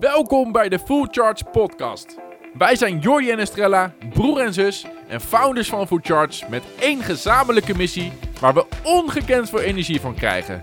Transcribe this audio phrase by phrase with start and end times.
[0.00, 2.16] Welkom bij de Full Charge Podcast.
[2.54, 7.02] Wij zijn Jordi en Estrella, broer en zus en founders van Full Charge met één
[7.02, 10.62] gezamenlijke missie waar we ongekend veel energie van krijgen.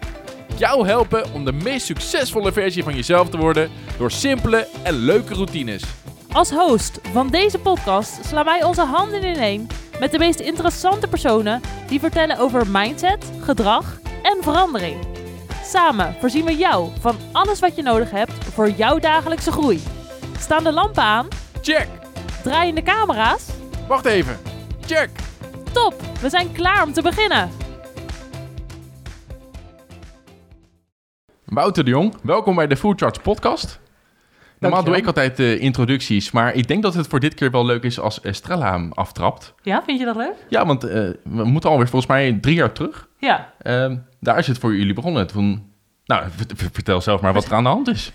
[0.58, 5.34] Jou helpen om de meest succesvolle versie van jezelf te worden door simpele en leuke
[5.34, 5.84] routines.
[6.32, 9.68] Als host van deze podcast slaan wij onze handen ineen
[10.00, 15.13] met de meest interessante personen die vertellen over mindset, gedrag en verandering.
[15.74, 19.82] Samen voorzien we jou van alles wat je nodig hebt voor jouw dagelijkse groei.
[20.38, 21.28] Staan de lampen aan?
[21.62, 21.88] Check!
[22.44, 23.50] Draaien de camera's?
[23.88, 24.38] Wacht even.
[24.86, 25.10] Check!
[25.72, 27.50] Top, we zijn klaar om te beginnen.
[31.46, 33.80] Wouter de Jong, welkom bij de Full Charge Podcast.
[34.60, 37.66] Normaal doe ik altijd de introducties, maar ik denk dat het voor dit keer wel
[37.66, 39.54] leuk is als Estrella hem aftrapt.
[39.62, 40.46] Ja, vind je dat leuk?
[40.50, 43.08] Ja, want eh, we moeten alweer volgens mij drie jaar terug.
[43.18, 43.54] Ja.
[43.62, 45.28] Ehm, daar is het voor jullie begonnen.
[45.28, 45.74] Toen,
[46.06, 46.24] nou,
[46.72, 48.12] vertel zelf maar wat er aan de hand is.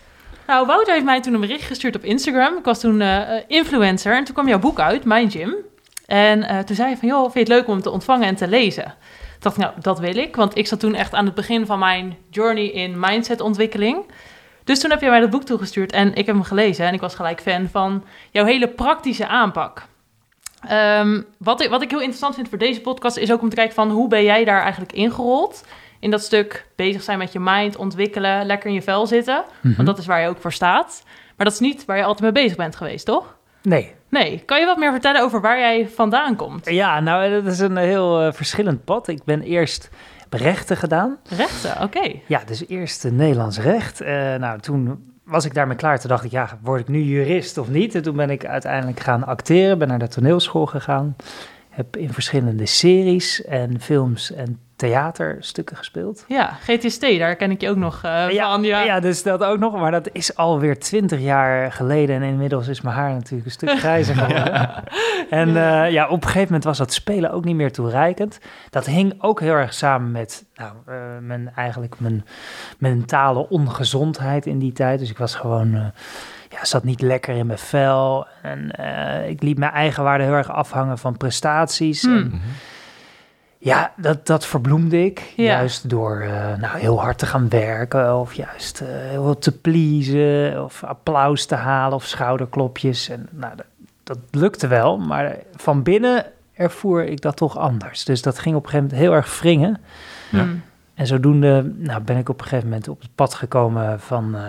[0.46, 2.56] Nou, Wouter heeft mij toen een bericht gestuurd op Instagram.
[2.56, 5.54] Ik was toen eh, eh, influencer en toen kwam jouw boek uit, Mind Gym.
[6.06, 8.36] En eh, toen zei je van, joh, vind je het leuk om te ontvangen en
[8.36, 8.94] te lezen?
[9.38, 10.36] Dacht nou, dat wil ik.
[10.36, 14.04] Want ik zat toen echt aan het begin van mijn journey in mindsetontwikkeling.
[14.64, 16.86] Dus toen heb je mij dat boek toegestuurd en ik heb hem gelezen.
[16.86, 19.86] En ik was gelijk fan van jouw hele praktische aanpak.
[20.68, 23.56] Ehm, wat, ik, wat ik heel interessant vind voor deze podcast is ook om te
[23.56, 25.64] kijken van hoe ben jij daar eigenlijk ingerold?
[26.00, 29.44] In dat stuk bezig zijn met je mind, ontwikkelen, lekker in je vel zitten.
[29.62, 31.02] Want dat is waar je ook voor staat.
[31.36, 33.36] Maar dat is niet waar je altijd mee bezig bent geweest, toch?
[33.62, 33.94] Nee.
[34.08, 34.42] Nee.
[34.46, 36.70] Kan je wat meer vertellen over waar jij vandaan komt?
[36.70, 39.08] Ja, nou, dat is een heel eh, verschillend pad.
[39.08, 39.90] Ik ben eerst
[40.30, 41.16] rechten gedaan.
[41.28, 42.12] Rechten, oké.
[42.26, 44.00] Ja, dus eerst eh, Nederlands recht.
[44.00, 46.00] Eh, nou, toen was ik daarmee klaar.
[46.00, 47.94] Toen dacht ik, ja, word ik nu jurist of niet?
[47.94, 49.78] En toen ben ik uiteindelijk gaan acteren.
[49.78, 51.16] Ben naar de toneelschool gegaan.
[51.68, 56.24] Heb in verschillende series en films en theaterstukken gespeeld.
[56.28, 58.62] Ja, GTST, daar ken ik je ook nog eh, van.
[58.62, 58.82] Ja.
[58.82, 59.76] ja, dus dat ook nog.
[59.76, 62.16] Maar dat is alweer twintig jaar geleden.
[62.16, 64.70] En inmiddels is mijn haar natuurlijk een stuk grijzer geworden.
[65.30, 68.38] en eh, ja, op een gegeven moment was dat spelen ook niet meer toereikend.
[68.70, 72.24] Dat hing ook heel erg samen met nou, eh, mijn, eigenlijk mijn
[72.78, 74.98] mentale ongezondheid in die tijd.
[74.98, 75.74] Dus ik was gewoon...
[75.74, 75.86] eh,
[76.48, 78.26] ja, zat niet lekker in mijn vel.
[78.42, 82.02] En eh, ik liet mijn eigen waarde heel erg afhangen van prestaties.
[82.02, 82.16] Hmm.
[82.16, 82.40] En,
[83.58, 85.32] ja, dat, dat verbloemde ik.
[85.36, 85.44] Ja.
[85.44, 88.16] Juist door eh, nou, heel hard te gaan werken.
[88.16, 90.64] Of juist eh, heel veel te pleasen.
[90.64, 91.94] Of applaus te halen.
[91.96, 93.08] Of schouderklopjes.
[93.08, 93.66] En nou, dat,
[94.02, 94.98] dat lukte wel.
[94.98, 96.24] Maar van binnen
[96.54, 98.04] ervoer ik dat toch anders.
[98.04, 99.80] Dus dat ging op een gegeven moment heel erg wringen.
[100.30, 100.42] Ja.
[100.42, 100.62] Hmm.
[100.94, 104.40] En zodoende nou, ben ik op een gegeven moment op het pad gekomen van eh,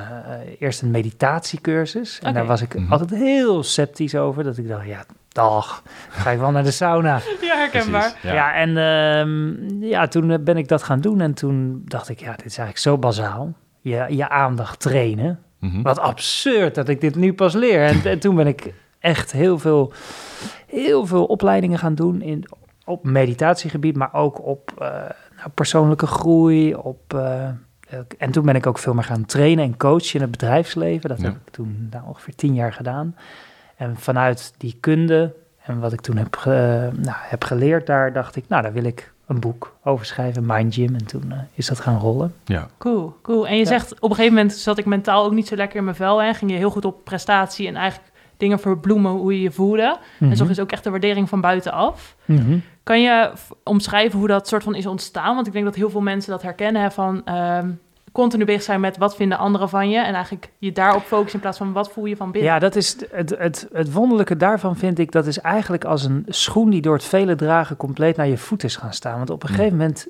[0.59, 2.19] eerst een meditatiecursus.
[2.19, 2.91] En daar was ik Mhm.
[2.91, 4.43] altijd heel sceptisch over.
[4.43, 5.03] Dat ik dacht, ja,
[5.41, 7.19] dag, ga ik wel naar de sauna.
[7.41, 8.01] Ja, herkenbaar.
[8.11, 8.53] Precies, Ja, Ja.
[8.53, 11.21] en ehm, ja, toen eh, ben ik dat gaan doen.
[11.21, 13.53] En toen dacht ik, ja, dit is eigenlijk zo bazaal.
[13.81, 15.39] Je, je aandacht trainen.
[15.59, 15.81] Mhm.
[15.81, 17.85] Wat absurd dat ik dit nu pas leer.
[17.85, 19.93] En, en toen ben ik echt heel veel,
[20.67, 22.45] heel veel opleidingen gaan doen in,
[22.85, 24.87] op meditatiegebied, maar ook op eh,
[25.37, 26.73] nou, persoonlijke groei.
[26.75, 27.47] Op, eh,
[28.17, 31.09] en toen ben ik ook veel meer gaan trainen en coachen in het bedrijfsleven.
[31.09, 31.23] Dat Ja.
[31.25, 33.15] heb ik toen nou, ongeveer tien jaar gedaan.
[33.79, 38.35] En vanuit die kunde en wat ik toen heb, ge- nou, heb geleerd, daar dacht
[38.35, 40.95] ik, nou, daar wil ik een boek over schrijven, Mind Gym.
[40.95, 42.33] En toen eh, is dat gaan rollen.
[42.45, 42.67] ja.
[42.77, 43.47] Cool, cool.
[43.47, 43.65] En je Ja.
[43.67, 46.21] zegt, op een gegeven moment zat ik mentaal ook niet zo lekker in mijn vel.
[46.21, 49.97] En ging je heel goed op prestatie en eigenlijk dingen verbloemen hoe je je voelde.
[50.19, 52.15] En zo is ook echt de waardering van buitenaf.
[52.25, 52.57] Mhm.
[52.83, 53.31] Kan je
[53.63, 55.35] omschrijven hoe dat soort van is ontstaan?
[55.35, 56.81] Want ik denk dat heel veel mensen dat herkennen.
[56.81, 57.69] Hè, van ehm,
[58.19, 59.97] continu bezig zijn met wat vinden anderen van je.
[59.97, 62.51] En eigenlijk je daarop focussen in plaats van wat voel je van binnen.
[62.51, 66.25] Ja, dat is het, het, het, wonderlijke daarvan vind ik, dat is eigenlijk als een
[66.27, 69.17] schoen die door het vele dragen compleet naar je voet is gaan staan.
[69.17, 70.07] Want op een gegeven moment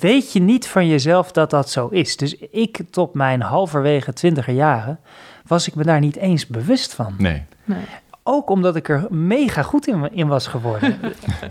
[0.00, 2.16] weet je niet van jezelf dat dat zo is.
[2.16, 4.98] Dus ik tot mijn halverwege twintiger jaren
[5.46, 7.14] was ik me daar niet eens bewust van.
[7.18, 7.42] Nee.
[7.64, 7.84] Nee.
[8.22, 10.98] Ook omdat ik er mega goed in, in was geworden.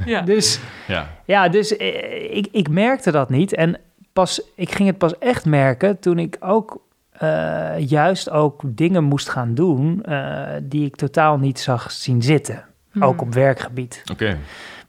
[0.06, 0.22] Ja.
[0.22, 1.10] Dus Ja.
[1.26, 3.54] ja, dus eh, ik, ik merkte dat niet.
[3.54, 3.78] En
[4.16, 6.82] pas, ik ging het pas echt merken toen ik ook
[7.12, 12.64] eh, juist ook dingen moest gaan doen eh, die ik totaal niet zag zien zitten.
[12.92, 13.04] Hmm.
[13.04, 14.04] Ook op werkgebied.
[14.12, 14.38] Oké.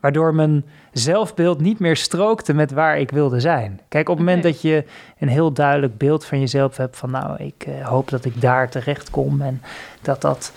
[0.00, 3.81] Waardoor mijn zelfbeeld niet meer strookte met waar ik wilde zijn.
[3.89, 4.85] Kijk, op het moment dat je
[5.19, 8.71] een heel duidelijk beeld van jezelf hebt van nou, ik eh, hoop dat ik daar
[8.71, 9.62] terecht kom en
[10.03, 10.53] dat dat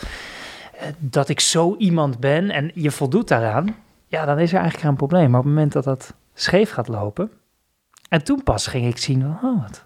[0.98, 3.76] dat ik zo iemand ben en je voldoet daaraan,
[4.08, 5.30] ja, dan is er eigenlijk geen probleem.
[5.30, 7.32] Maar op het moment dat dat scheef gaat lopen,
[8.10, 9.86] en toen pas ging ik zien, oh, wat,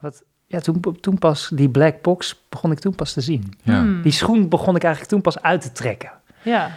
[0.00, 3.52] wat ja, toen, toen pas die black box begon ik toen pas te zien.
[3.62, 3.80] Ja.
[3.80, 4.02] Hmm.
[4.02, 6.12] Die schoen begon ik eigenlijk toen pas uit te trekken.
[6.42, 6.70] Ja.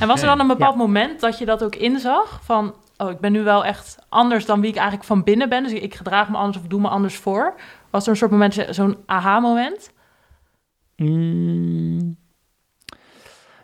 [0.00, 2.40] En was er dan een bepaald moment dat je dat ook inzag?
[2.42, 5.62] Van, oh, ik ben nu wel echt anders dan wie ik eigenlijk van binnen ben.
[5.62, 7.54] Dus ik gedraag me anders of doe me anders voor.
[7.90, 9.92] Was er een soort moment, zo'n aha-moment?
[10.96, 12.16] Mm.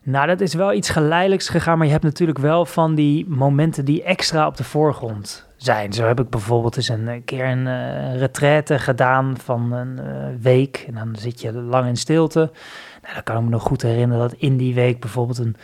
[0.03, 3.85] Nou, dat is wel iets geleidelijks gegaan, maar je hebt natuurlijk wel van die momenten
[3.85, 5.93] die extra op de voorgrond zijn.
[5.93, 10.43] Zo heb ik bijvoorbeeld eens een eh, keer een uh, retraite gedaan van een uh,
[10.43, 12.51] week en dan zit je lang in stilte.
[13.03, 15.57] Nou, dan kan ik me nog goed herinneren dat in die week bijvoorbeeld een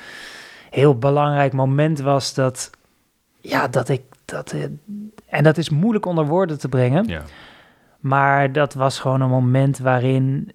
[0.71, 2.71] heel belangrijk moment was dat,
[3.41, 4.55] ja, dat ik, dat,
[5.27, 7.23] en dat is moeilijk onder woorden te brengen, Ja.
[7.99, 10.53] maar dat was gewoon een moment waarin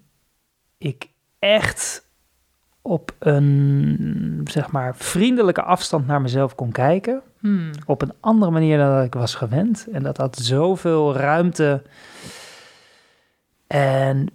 [0.78, 1.08] ik
[1.38, 2.06] echt
[2.82, 7.22] op een, zeg maar, vriendelijke afstand naar mezelf kon kijken.
[7.42, 7.70] Hmm.
[7.86, 9.86] Op een andere manier dan dat ik was gewend.
[9.92, 11.82] En dat had zoveel ruimte
[13.66, 14.26] en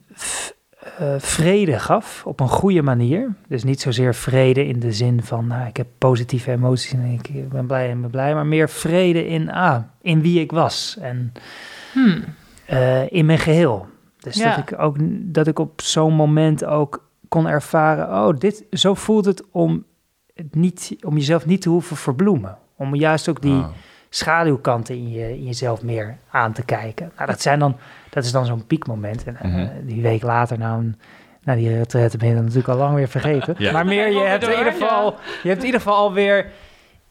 [0.98, 3.33] eh, vrede gaf op een goede manier.
[3.48, 7.50] Dus niet zozeer vrede in de zin van, nou, ik heb positieve emoties en ik
[7.50, 8.33] ben blij en ben blij.
[8.33, 11.31] Maar meer vrede in, ah, in wie ik was en
[11.94, 12.24] Hmm.
[12.65, 13.88] eh, in mijn geheel.
[14.19, 14.50] Dus Ja.
[14.56, 19.25] dat ik ook dat ik op zo'n moment ook kon ervaren, oh, dit zo voelt
[19.25, 19.83] het om
[20.33, 23.68] het niet om jezelf niet te hoeven verbloemen, om juist ook die Ah.
[24.09, 27.12] schaduwkanten in, je, in jezelf meer aan te kijken.
[27.15, 27.75] Nou, dat zijn dan
[28.09, 29.68] dat is dan zo'n piekmoment en eh, Mhm.
[29.83, 30.94] die week later nou
[31.44, 33.56] na die retraite ben je dat natuurlijk al lang weer vergeten.
[33.57, 33.71] Ja.
[33.71, 36.51] Maar meer, je hebt, in ieder geval, je hebt in ieder geval alweer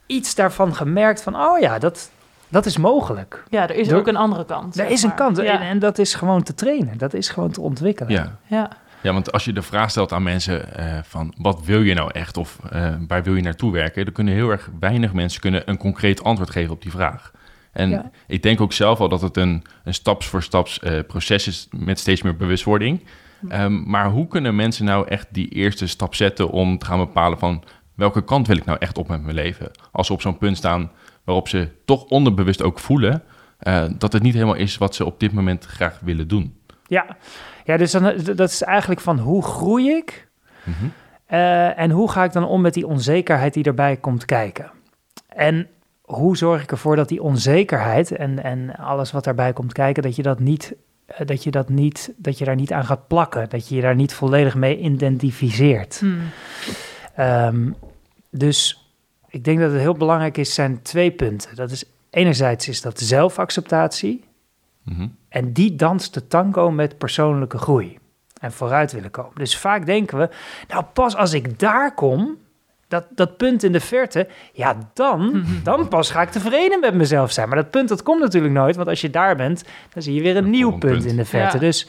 [0.06, 2.10] iets daarvan gemerkt van, oh ja, dat,
[2.48, 3.42] dat is mogelijk.
[3.50, 4.78] Ja, er is Door- ook een andere kant.
[4.78, 6.98] Er is een kant en, dat is gewoon te trainen.
[6.98, 8.12] Dat is gewoon te ontwikkelen.
[8.12, 8.36] Ja.
[8.46, 8.70] ja.
[9.02, 12.10] Ja, want als je de vraag stelt aan mensen eh, van wat wil je nou
[12.12, 15.62] echt of eh, waar wil je naartoe werken, dan kunnen heel erg weinig mensen kunnen
[15.70, 17.32] een concreet antwoord geven op die vraag.
[17.72, 18.10] En Ja.
[18.26, 21.68] ik denk ook zelf al dat het een, een staps voor staps eh, proces is
[21.76, 23.04] met steeds meer bewustwording.
[23.48, 27.38] Ehm, maar hoe kunnen mensen nou echt die eerste stap zetten om te gaan bepalen
[27.38, 27.62] van
[27.94, 29.70] welke kant wil ik nou echt op met mijn leven?
[29.92, 30.90] Als ze op zo'n punt staan
[31.24, 33.22] waarop ze toch onderbewust ook voelen
[33.98, 36.54] dat het niet helemaal is wat ze op dit moment graag willen doen.
[36.86, 37.16] Ja,
[37.64, 38.02] ja dus dan,
[38.34, 40.28] dat is eigenlijk van hoe groei ik
[40.64, 40.86] Mhm.
[41.26, 44.70] eh, en hoe ga ik dan om met die onzekerheid die erbij komt kijken.
[45.28, 45.68] En
[46.02, 50.16] hoe zorg ik ervoor dat die onzekerheid en, en alles wat daarbij komt kijken, dat
[50.16, 50.74] je dat niet,
[51.06, 53.80] eh, dat je dat niet, dat je daar niet aan gaat plakken, dat je je
[53.80, 55.98] daar niet volledig mee identificeert.
[55.98, 56.18] Hmm.
[57.14, 57.70] Ehm,
[58.30, 58.90] dus
[59.28, 61.56] ik denk dat het heel belangrijk is, zijn twee punten.
[61.56, 64.24] Dat is enerzijds is dat zelfacceptatie.
[64.82, 65.08] Mhm.
[65.36, 67.98] En die danst de tango met persoonlijke groei.
[68.40, 69.34] En vooruit willen komen.
[69.34, 70.28] Dus vaak denken we,
[70.68, 72.36] nou pas als ik daar kom,
[72.88, 77.32] dat, dat punt in de verte, ja dan, dan pas ga ik tevreden met mezelf
[77.32, 77.48] zijn.
[77.48, 80.22] Maar dat punt dat komt natuurlijk nooit, want als je daar bent, dan zie je
[80.22, 81.04] weer een nieuw punt punt.
[81.04, 81.56] in de verte.
[81.56, 81.62] Ja.
[81.62, 81.88] Dus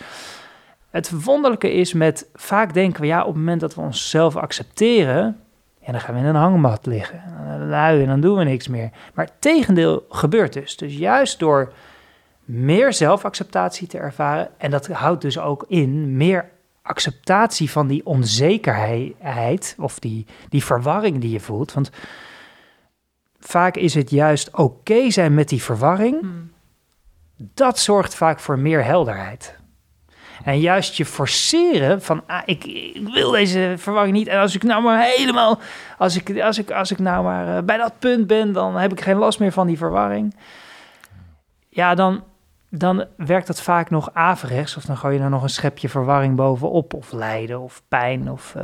[0.89, 5.39] het wonderlijke is met, vaak denken we, ja op het moment dat we onszelf accepteren,
[5.79, 7.23] ja, dan gaan we in een hangmat liggen.
[7.37, 8.89] En dan luien en dan doen we niks meer.
[9.13, 10.77] Maar het tegendeel gebeurt dus.
[10.77, 11.73] Dus juist door
[12.47, 14.49] meer zelfacceptatie te ervaren.
[14.57, 16.49] En dat houdt dus ook in meer
[16.81, 21.73] acceptatie van die onzekerheid of die, die verwarring die je voelt.
[21.73, 21.91] Want
[23.39, 26.19] vaak is het juist oké zijn met die verwarring.
[26.19, 26.51] Hmm.
[27.35, 29.55] Dat zorgt vaak voor meer helderheid.
[30.43, 34.27] En juist je forceren van, ah, ik, ik wil deze verwarring niet.
[34.27, 35.59] En als ik nou maar helemaal,
[35.97, 38.91] als ik, als ik, als ik nou maar eh, bij dat punt ben, dan heb
[38.91, 40.35] ik geen last meer van die verwarring.
[41.69, 42.23] Ja, dan,
[42.69, 44.77] dan werkt dat vaak nog averechts.
[44.77, 46.93] Of dan gooi je er nog een schepje verwarring bovenop.
[46.93, 48.31] Of lijden of pijn.
[48.31, 48.63] Of, eh,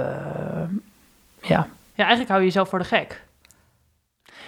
[1.42, 1.68] ja.
[1.94, 3.23] ja, eigenlijk hou je jezelf voor de gek.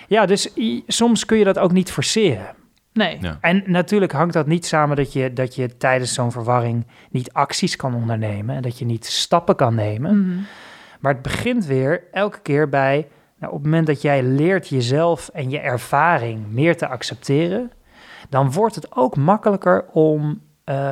[0.08, 0.50] ja, dus
[0.88, 2.56] soms kun je dat ook niet forceren.
[2.94, 3.18] Nee.
[3.22, 3.38] Ja.
[3.42, 7.76] En natuurlijk hangt dat niet samen dat je, dat je tijdens zo'n verwarring niet acties
[7.76, 8.56] kan ondernemen.
[8.56, 10.20] En dat je niet stappen kan nemen.
[10.20, 10.40] Mhm.
[11.00, 13.08] Maar het begint weer elke keer bij,
[13.40, 17.72] nou, op het moment dat jij leert jezelf en je ervaring meer te accepteren,
[18.30, 20.92] dan wordt het ook makkelijker om eh,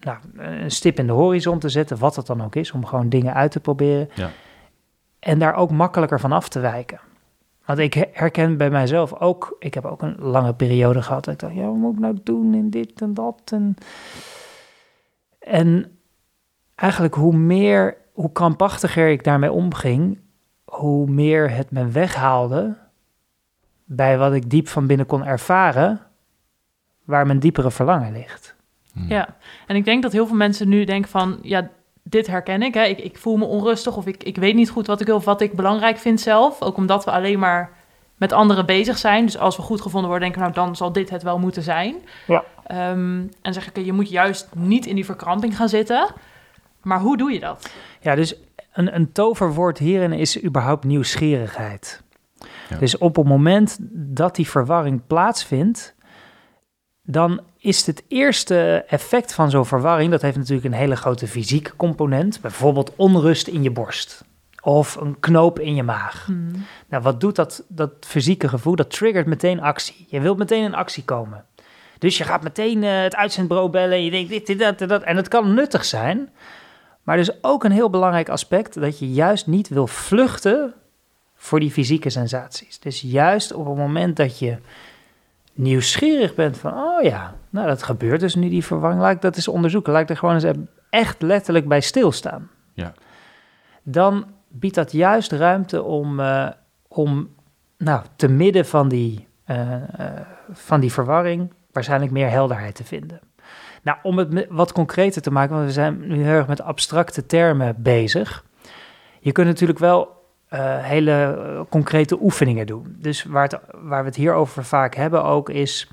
[0.00, 3.08] nou, een stip in de horizon te zetten, wat het dan ook is, om gewoon
[3.08, 4.08] dingen uit te proberen.
[4.14, 4.30] Ja.
[5.18, 7.00] En daar ook makkelijker van af te wijken.
[7.64, 11.34] Want ik he- herken bij mijzelf ook, ik heb ook een lange periode gehad, dat
[11.34, 13.40] ik dacht, ja, wat moet ik nou doen in dit en dat?
[13.44, 13.76] En,
[15.38, 15.98] en
[16.74, 20.18] eigenlijk hoe meer, hoe krampachtiger ik daarmee omging,
[20.64, 22.76] hoe meer het me weghaalde
[23.84, 26.00] bij wat ik diep van binnen kon ervaren,
[27.06, 28.54] waar mijn diepere verlangen ligt.
[28.92, 29.12] Mhm.
[29.12, 29.36] Ja,
[29.66, 31.70] en ik denk dat heel veel mensen nu denken van, ja,
[32.02, 32.74] dit herken ik.
[32.74, 32.84] Hè.
[32.84, 35.24] Ik, ik voel me onrustig of ik, ik weet niet goed wat ik wil of
[35.24, 36.62] wat ik belangrijk vind zelf.
[36.62, 37.70] Ook omdat we alleen maar
[38.16, 39.24] met anderen bezig zijn.
[39.24, 41.62] Dus als we goed gevonden worden, denken we, nou, dan zal dit het wel moeten
[41.62, 41.94] zijn.
[42.26, 42.44] Ja.
[42.66, 46.08] Ehm, en zeg ik, je moet juist niet in die verkramping gaan zitten.
[46.82, 47.70] Maar hoe doe je dat?
[48.00, 48.34] Ja, dus
[48.72, 52.02] een, een toverwoord hierin is überhaupt nieuwsgierigheid.
[52.68, 52.76] Ja.
[52.78, 55.94] Dus op het moment dat die verwarring plaatsvindt,
[57.06, 61.76] dan is het eerste effect van zo'n verwarring, dat heeft natuurlijk een hele grote fysieke
[61.76, 62.40] component.
[62.40, 64.24] Bijvoorbeeld onrust in je borst
[64.62, 66.24] of een knoop in je maag.
[66.26, 66.50] Hmm.
[66.88, 68.76] Nou, wat doet dat, dat fysieke gevoel?
[68.76, 70.06] Dat triggert meteen actie.
[70.08, 71.44] Je wilt meteen in actie komen.
[71.98, 75.02] Dus je gaat meteen eh, het uitzendbureau bellen en je denkt dit, dit, dat, dat.
[75.02, 76.30] En het kan nuttig zijn.
[77.02, 80.74] Maar er is ook een heel belangrijk aspect dat je juist niet wil vluchten
[81.34, 82.78] voor die fysieke sensaties.
[82.78, 84.56] Dus juist op het moment dat je
[85.56, 89.36] nieuwsgierig bent van, oh ja, nou dat gebeurt dus nu die verwarring, laat ik dat
[89.36, 89.92] eens onderzoeken.
[89.92, 92.50] Laat ik er gewoon eens echt letterlijk bij stilstaan.
[92.72, 92.92] Ja.
[93.82, 96.48] Dan biedt dat juist ruimte om, eh,
[96.88, 97.34] om
[97.78, 100.20] nou, te midden van die, eh, eh,
[100.52, 103.20] van die verwarring waarschijnlijk meer helderheid te vinden.
[103.82, 107.26] Nou, om het wat concreter te maken, want we zijn nu heel erg met abstracte
[107.26, 108.44] termen bezig.
[109.20, 110.15] Je kunt natuurlijk wel
[110.56, 112.96] eh, hele eh, concrete oefeningen doen.
[112.98, 115.90] Dus waar, het, waar we het hier over vaak hebben ook is...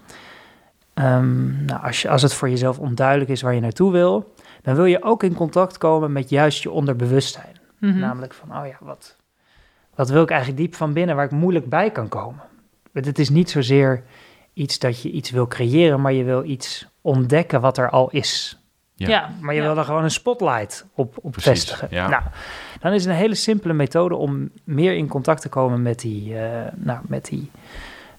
[0.93, 4.33] ehm, nou, als, je, als het voor jezelf onduidelijk is waar je naartoe wil...
[4.61, 7.59] dan wil je ook in contact komen met juist je onderbewustzijn.
[7.79, 7.99] Mhm.
[7.99, 9.15] Namelijk van, oh ja, wat,
[9.95, 12.43] wat wil ik eigenlijk diep van binnen waar ik moeilijk bij kan komen?
[12.91, 14.03] Want Het is niet zozeer
[14.53, 18.62] iets dat je iets wil creëren, maar je wil iets ontdekken wat er al is.
[18.95, 19.09] Ja.
[19.09, 19.29] Ja.
[19.39, 19.67] Maar je ja.
[19.67, 21.87] wil er gewoon een spotlight op, op Precies, vestigen.
[21.91, 22.07] ja.
[22.07, 22.23] Nou,
[22.79, 26.71] dan is een hele simpele methode om meer in contact te komen met die, eh,
[26.75, 27.51] nou, met die,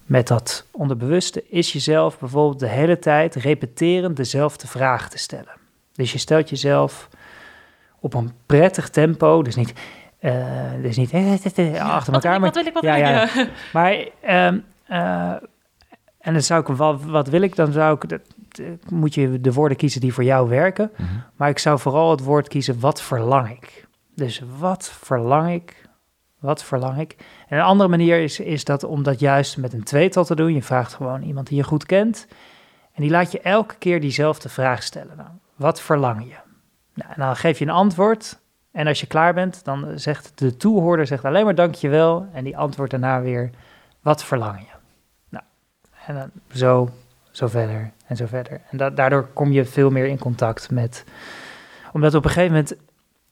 [0.03, 1.43] met dat onderbewuste.
[1.49, 5.53] Is jezelf bijvoorbeeld de hele tijd repeterend dezelfde vraag te stellen.
[5.93, 7.09] Dus je stelt jezelf
[7.99, 9.73] op een prettig tempo, dus niet,
[10.19, 10.33] eh,
[10.81, 13.23] dus niet eh, achter elkaar, wat wil ik, wat Ja, wil ja.
[13.23, 13.33] ik?
[13.33, 13.47] Ja.
[13.73, 15.33] maar, ehm, eh,
[16.19, 18.19] en dan zou ik, wat, wat wil ik, dan zou ik,
[18.89, 20.91] moet je de woorden kiezen die voor jou werken.
[20.97, 21.09] Mhm.
[21.35, 23.87] Maar ik zou vooral het woord kiezen, wat verlang ik?
[24.15, 25.83] Dus wat verlang ik?
[26.39, 27.15] Wat verlang ik?
[27.47, 30.53] En een andere manier is, is dat om dat juist met een tweetal te doen.
[30.53, 32.27] Je vraagt gewoon iemand die je goed kent.
[32.93, 35.17] En die laat je elke keer diezelfde vraag stellen.
[35.17, 36.35] Nou, wat verlang je?
[36.93, 38.39] Nou, en dan geef je een antwoord.
[38.71, 42.27] En als je klaar bent, dan zegt de toehoorder zegt alleen maar dankjewel.
[42.33, 43.49] En die antwoordt daarna weer,
[44.01, 44.75] wat verlang je?
[45.29, 45.43] Nou,
[46.05, 46.89] en dan zo,
[47.35, 48.61] zo verder en zo verder.
[48.71, 51.03] En da- daardoor kom je veel meer in contact met...
[51.93, 52.71] Omdat op een gegeven moment,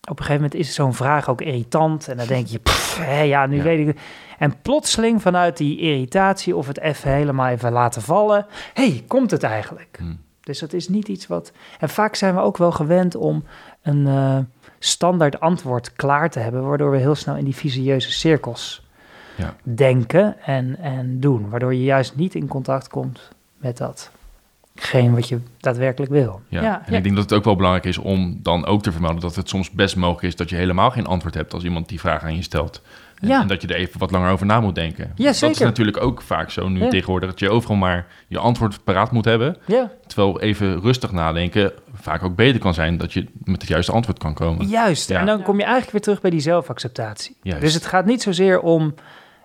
[0.02, 2.08] op een gegeven moment is zo'n vraag ook irritant.
[2.08, 3.64] En dan denk je, pff, ja, nu Ja.
[3.64, 4.00] weet ik het.
[4.38, 8.46] En plotseling vanuit die irritatie of het even helemaal even laten vallen...
[8.74, 9.98] hey, komt het eigenlijk?
[10.00, 10.14] Hm.
[10.42, 11.52] Dus dat is niet iets wat.
[11.80, 13.44] En vaak zijn we ook wel gewend om
[13.82, 14.38] een eh,
[14.80, 18.88] standaard antwoord klaar te hebben, waardoor we heel snel in die visieuze cirkels
[19.36, 19.56] Ja.
[19.64, 21.50] denken en, en doen.
[21.50, 23.32] Waardoor je juist niet in contact komt
[23.64, 26.42] met datgene wat je daadwerkelijk wil.
[26.48, 26.62] Ja.
[26.62, 26.98] Ja, en ja.
[26.98, 29.50] ik denk dat het ook wel belangrijk is om dan ook te vermelden dat het
[29.50, 32.36] soms best mogelijk is dat je helemaal geen antwoord hebt als iemand die vraag aan
[32.36, 32.82] je stelt.
[33.20, 33.42] En, Ja.
[33.42, 35.12] en dat je er even wat langer over na moet denken.
[35.16, 35.66] Ja, Dat is zeker.
[35.66, 36.90] natuurlijk ook vaak zo nu Ja.
[36.90, 39.58] tegenwoordig, dat je overal maar je antwoord paraat moet hebben.
[39.66, 43.92] Ja, Terwijl even rustig nadenken vaak ook beter kan zijn dat je met het juiste
[43.92, 44.68] antwoord kan komen.
[44.68, 45.10] juist.
[45.10, 45.20] Ja.
[45.20, 47.36] En dan kom je eigenlijk weer terug bij die zelfacceptatie.
[47.42, 47.62] Juist.
[47.62, 48.94] Dus het gaat niet zozeer om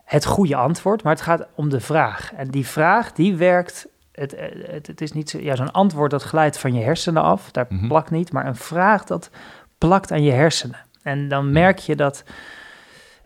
[0.05, 2.33] het goede antwoord, maar het gaat om de vraag.
[2.37, 3.87] En die vraag, die werkt.
[4.19, 7.23] Het, eh, het, het is niet zo, ja, zo'n antwoord dat glijdt van je hersenen
[7.23, 7.89] af, daar Mhm.
[7.89, 9.31] plakt niet, maar een vraag dat
[9.79, 10.77] plakt aan je hersenen.
[11.03, 12.23] En dan merk je dat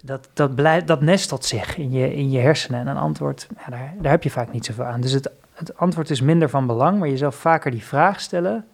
[0.05, 2.81] dat, dat, blijft, dat nestelt zich in je, in je hersenen.
[2.81, 5.01] En een antwoord, ja, daar, daar heb je vaak niet zoveel aan.
[5.01, 8.65] Dus het, het antwoord is minder van belang, maar jezelf vaker die vraag stellen,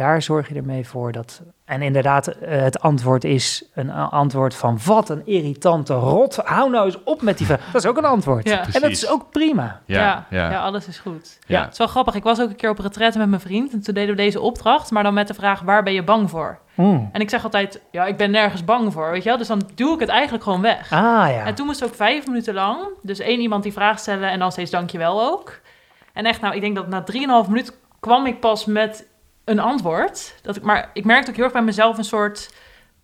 [0.00, 1.42] daar zorg je ermee voor dat.
[1.64, 6.36] En inderdaad, eh, het antwoord is een a- antwoord van wat een irritante rot.
[6.36, 7.70] Hou nou eens op met die vraag.
[7.72, 8.48] Dat is ook een antwoord.
[8.48, 8.64] Ja.
[8.72, 9.80] En dat is ook prima.
[9.84, 11.38] Ja, ja, ja, alles is goed.
[11.46, 11.62] Ja.
[11.62, 12.14] Het is wel grappig.
[12.14, 13.72] Ik was ook een keer op een retraite met mijn vriend.
[13.72, 14.90] En toen deden we deze opdracht.
[14.90, 16.58] Maar dan met de vraag, waar ben je bang voor?
[16.74, 17.08] Mm.
[17.12, 19.38] En ik zeg altijd, ja, ik ben nergens bang voor, weet je wel.
[19.38, 20.92] Dus dan duw ik het eigenlijk gewoon weg.
[20.92, 20.98] Ah
[21.30, 21.44] ja.
[21.44, 22.78] En toen moest ook vijf minuten lang.
[23.02, 25.60] Dus één iemand die vraag stellen en dan steeds dankjewel ook.
[26.12, 29.06] En echt, nou, ik denk dat na drieënhalf minuut kwam ik pas met
[29.50, 30.34] een antwoord.
[30.42, 32.54] Dat ik, maar ik merkte ook heel erg bij mezelf een soort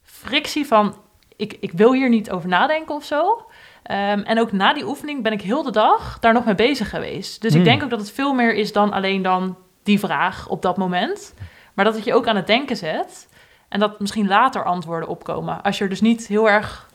[0.02, 0.94] frictie van...
[1.36, 3.46] Ik, ik wil hier niet over nadenken of zo.
[3.82, 6.90] Ehm, en ook na die oefening ben ik heel de dag daar nog mee bezig
[6.90, 7.42] geweest.
[7.42, 7.60] Dus Hmm.
[7.60, 10.76] ik denk ook dat het veel meer is dan alleen dan die vraag op dat
[10.76, 11.34] moment.
[11.74, 13.28] Maar dat het je ook aan het denken zet.
[13.68, 15.62] En dat misschien later antwoorden opkomen.
[15.62, 16.88] Als je er dus niet heel erg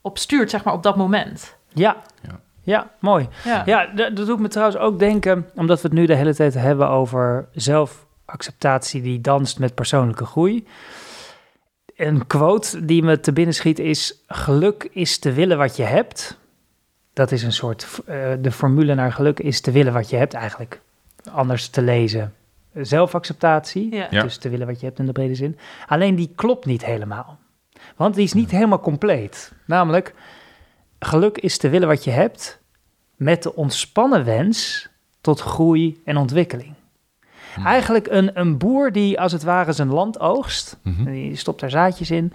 [0.00, 1.56] op stuurt, zeg maar, op dat moment.
[1.68, 1.96] Ja.
[2.22, 2.40] Ja.
[2.64, 3.28] Ja, mooi.
[3.44, 3.62] Ja.
[3.64, 6.54] Ja, dat, dat doet me trouwens ook denken, omdat we het nu de hele tijd
[6.54, 7.48] hebben over
[8.32, 10.66] zelfacceptatie die danst met persoonlijke groei.
[11.96, 16.38] Een quote die me te binnen schiet is: geluk is te willen wat je hebt.
[17.12, 20.34] Dat is een soort, eh, de formule naar geluk is te willen wat je hebt
[20.34, 20.80] eigenlijk.
[21.30, 22.34] Anders te lezen.
[22.74, 23.94] Zelfacceptatie.
[23.94, 24.22] Ja.
[24.22, 25.58] dus te willen wat je hebt in de brede zin.
[25.86, 27.38] Alleen die klopt niet helemaal.
[27.96, 29.52] Want die is niet helemaal compleet.
[29.66, 30.14] Namelijk,
[30.98, 32.60] geluk is te willen wat je hebt
[33.16, 34.88] met de ontspannen wens
[35.20, 36.74] tot groei en ontwikkeling.
[37.54, 37.66] Hm.
[37.66, 40.78] Eigenlijk een, een boer die als het ware zijn land oogst.
[40.82, 41.04] Mhm.
[41.04, 42.32] Die stopt daar zaadjes in.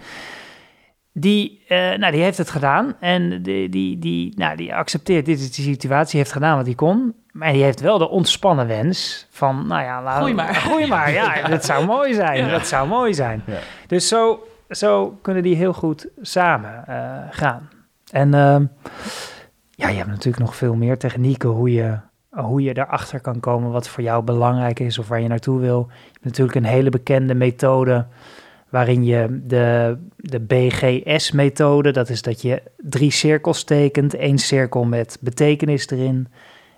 [1.12, 5.40] Die, eh, nou, die heeft het gedaan en die, die, die, nou, die accepteert dit
[5.40, 7.14] is de situatie, heeft gedaan wat hij kon.
[7.32, 10.54] Maar die heeft wel de ontspannen wens van, nou ja, laat, Groei maar.
[10.54, 12.44] Groei maar, ja, dat zou mooi zijn.
[12.44, 12.50] Ja.
[12.50, 13.42] Dat zou mooi zijn.
[13.46, 13.58] Ja.
[13.86, 17.68] Dus zo, zo kunnen die heel goed samen eh, gaan.
[18.10, 18.64] En ehm,
[19.70, 21.98] ja, je hebt natuurlijk nog veel meer technieken hoe je,
[22.30, 25.86] hoe je erachter kan komen wat voor jou belangrijk is of waar je naartoe wil.
[25.88, 28.06] Je hebt natuurlijk een hele bekende methode
[28.68, 34.14] waarin je de, de BGS-methode, dat is dat je drie cirkels tekent.
[34.14, 36.28] één cirkel met betekenis erin,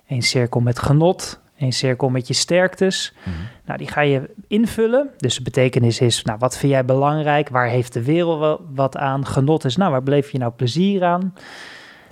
[0.07, 3.13] één cirkel met genot, één cirkel met je sterktes.
[3.19, 3.35] Mhm.
[3.65, 5.09] Nou, die ga je invullen.
[5.17, 7.49] Dus de betekenis is, nou, wat vind jij belangrijk?
[7.49, 9.25] Waar heeft de wereld wat aan?
[9.25, 11.33] Genot is, nou, waar bleef je nou plezier aan?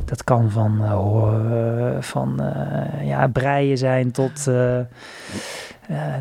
[0.06, 0.92] Dat kan van, eh,
[1.96, 4.86] eh, van eh, ja, breien zijn tot, eh, eh,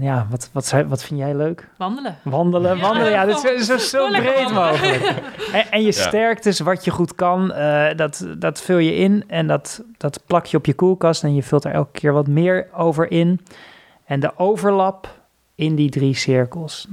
[0.01, 1.69] ja, wat, wat, wat vind jij leuk?
[1.77, 2.17] Wandelen.
[2.23, 5.13] Wandelen, Ja, wandelen, ja, dat is zo, breed mogelijk.
[5.53, 5.93] En, en je Ja.
[5.93, 10.47] sterktes, wat je goed kan, eh, dat, dat vul je in en dat, dat plak
[10.47, 13.41] je op je koelkast en je vult er elke keer wat meer over in.
[14.05, 15.09] En de overlap
[15.55, 16.89] in die drie cirkels,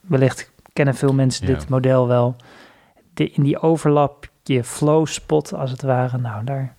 [0.00, 1.54] wellicht kennen veel mensen Ja.
[1.54, 2.36] dit model wel.
[3.14, 6.74] De, in die overlap, je flow spot als het ware, nou daar,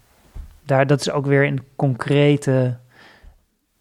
[0.65, 2.77] daar, dat is ook weer een concrete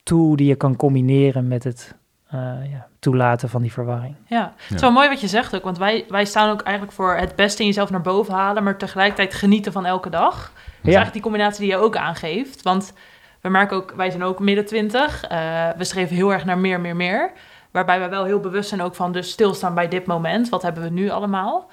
[0.03, 1.95] tool die je kan combineren met het
[2.29, 2.39] eh,
[2.73, 4.15] ja, toelaten van die verwarring.
[4.27, 6.95] Ja, het is wel mooi wat je zegt ook, want wij, wij staan ook eigenlijk
[6.97, 10.35] voor het beste in jezelf naar boven halen, maar tegelijkertijd genieten van elke dag.
[10.35, 10.83] Dat is Ja.
[10.83, 12.93] eigenlijk die combinatie die je ook aangeeft, want
[13.41, 15.39] we merken ook, wij zijn ook midden twintig, eh,
[15.77, 17.33] we streven heel erg naar meer, meer, meer,
[17.71, 20.83] waarbij we wel heel bewust zijn ook van dus stilstaan bij dit moment, wat hebben
[20.83, 21.71] we nu allemaal.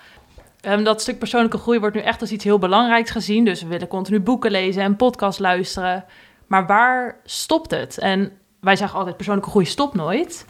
[0.61, 3.67] Ehm, dat stuk persoonlijke groei wordt nu echt als iets heel belangrijks gezien, dus we
[3.67, 6.05] willen continu boeken lezen en podcast luisteren,
[6.47, 7.97] maar waar stopt het?
[7.97, 10.45] En wij zeggen altijd persoonlijke groei stopt nooit.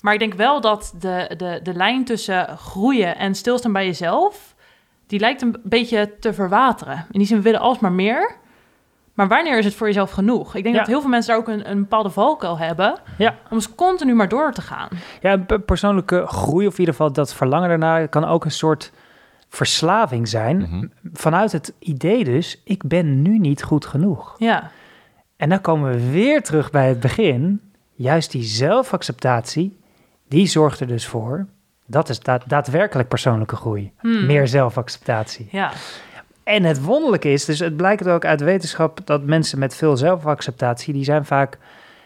[0.00, 4.54] Maar ik denk wel dat de, de, de lijn tussen groeien en stilstaan bij jezelf,
[5.06, 7.06] die lijkt een beetje te verwateren.
[7.10, 8.36] In die zin, we willen alsmaar meer.
[9.14, 10.54] Maar wanneer is het voor jezelf genoeg?
[10.54, 10.80] Ik denk Ja.
[10.80, 12.94] dat heel veel mensen daar ook een, een bepaalde valkuil hebben.
[13.18, 13.34] Ja.
[13.50, 14.88] Om eens continu maar door te gaan.
[15.20, 18.92] Ja, pe- persoonlijke groei, of in ieder geval dat verlangen daarnaar, kan ook een soort
[19.48, 20.58] verslaving zijn.
[20.58, 20.86] Mhm.
[21.12, 24.34] Vanuit het idee dus, ik ben nu niet goed genoeg.
[24.38, 24.70] Ja,
[25.36, 27.60] En dan komen we weer terug bij het begin.
[27.94, 29.78] Juist die zelfacceptatie,
[30.28, 31.46] die zorgt er dus voor.
[31.86, 33.92] Dat is daad- daadwerkelijk persoonlijke groei.
[33.98, 34.26] Hmm.
[34.26, 35.48] Meer zelfacceptatie.
[35.50, 35.72] ja,
[36.44, 40.92] En het wonderlijke is, dus het blijkt ook uit wetenschap dat mensen met veel zelfacceptatie,
[40.92, 41.58] die zijn vaak,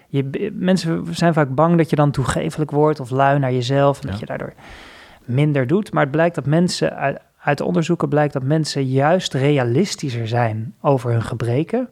[0.08, 4.10] je, mensen zijn vaak bang dat je dan toegevelijk wordt of lui naar jezelf en
[4.10, 4.52] dat je daardoor
[5.24, 5.92] minder doet.
[5.92, 6.96] Maar het blijkt dat mensen,
[7.42, 11.88] uit, onderzoeken blijkt dat mensen juist realistischer zijn over hun gebreken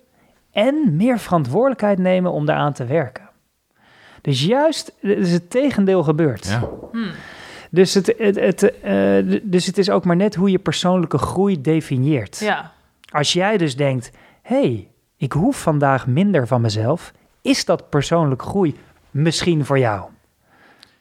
[0.52, 3.28] en meer verantwoordelijkheid nemen om daaraan te werken.
[4.20, 6.46] Dus juist, dus het tegendeel gebeurt.
[6.46, 6.68] Ja.
[6.92, 7.10] Hmm.
[7.70, 11.60] Dus, het, het, het, eh, dus het is ook maar net hoe je persoonlijke groei
[11.60, 12.38] definieert.
[12.38, 12.72] ja,
[13.10, 14.10] Als jij dus denkt,
[14.42, 18.76] hey, ik hoef vandaag minder van mezelf, is dat persoonlijke groei
[19.10, 20.08] misschien voor jou?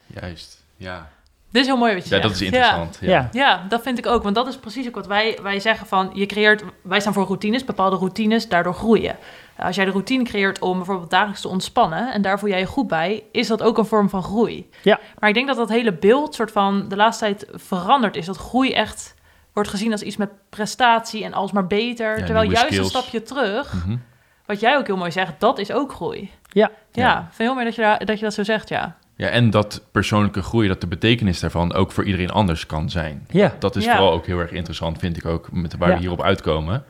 [0.06, 0.64] Juist.
[0.76, 1.10] Ja.
[1.52, 2.28] Dit is heel mooi wat je ja, zegt.
[2.28, 2.98] dat is interessant.
[3.02, 3.10] Ja.
[3.10, 3.30] Ja.
[3.32, 4.24] Ja, dat vind ik ook.
[4.24, 6.10] Want dat is precies ook wat wij, wij zeggen van...
[6.14, 9.16] je creëert, wij staan voor routines, bepaalde routines, daardoor groeien.
[9.58, 12.14] Als jij de routine creëert om bijvoorbeeld dagelijks te ontspannen...
[12.14, 14.70] en daar voel jij je goed bij, is dat ook een vorm van groei.
[14.84, 15.00] Ja.
[15.20, 18.26] Maar ik denk dat dat hele beeld soort van de laatste tijd veranderd is.
[18.26, 19.16] Dat groei echt
[19.54, 22.20] wordt gezien als iets met prestatie en alsmaar beter.
[22.20, 22.78] Ja, terwijl juist skills.
[22.94, 23.98] een stapje terug, Mhm.
[24.46, 26.32] wat jij ook heel mooi zegt, dat is ook groei.
[26.52, 26.72] Ja.
[26.92, 28.96] Ja, heel mooi dat je, daar, dat je dat zo zegt, ja.
[29.20, 33.26] Ja, en dat persoonlijke groei, dat de betekenis daarvan ook voor iedereen anders kan zijn.
[33.30, 33.92] Ja, Dat is Ja.
[33.96, 35.94] vooral ook heel erg interessant, vind ik ook, met waar Ja.
[35.96, 36.84] we hierop uitkomen.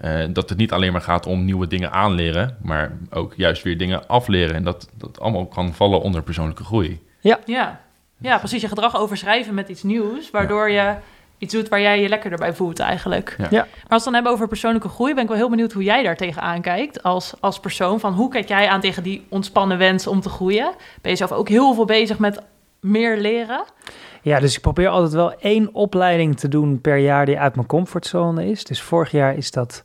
[0.00, 3.78] Eh, dat het niet alleen maar gaat om nieuwe dingen aanleren, maar ook juist weer
[3.78, 4.54] dingen afleren.
[4.54, 7.00] En dat dat allemaal kan vallen onder persoonlijke groei.
[7.20, 7.40] Ja.
[8.18, 8.60] ja, precies.
[8.62, 10.94] Je gedrag overschrijven met iets nieuws, waardoor je
[11.44, 13.34] iets doet waar jij je lekkerder bij voelt eigenlijk.
[13.38, 13.46] Ja.
[13.50, 13.60] Ja.
[13.60, 15.82] Maar als we het dan hebben over persoonlijke groei, ben ik wel heel benieuwd hoe
[15.82, 18.00] jij daar tegenaan kijkt als, als persoon.
[18.00, 20.74] Van hoe kijk jij aan tegen die ontspannen wens om te groeien?
[21.02, 22.40] Ben je zelf ook heel veel bezig met
[22.80, 23.64] meer leren?
[24.24, 27.66] ja, dus ik probeer altijd wel één opleiding te doen per jaar die uit mijn
[27.66, 28.64] comfortzone is.
[28.64, 29.84] Dus vorig jaar is dat